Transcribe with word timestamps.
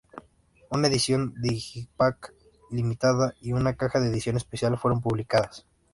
Una 0.71 0.87
edición 0.87 1.35
digipak 1.39 2.33
limitada 2.71 3.35
y 3.39 3.51
una 3.53 3.75
caja 3.75 3.99
de 3.99 4.07
edición 4.07 4.35
especial 4.35 4.75
fueron 4.79 4.99
publicadas. 4.99 5.67